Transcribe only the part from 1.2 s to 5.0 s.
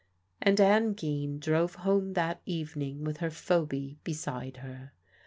drove home that evening with her Phoby beside her.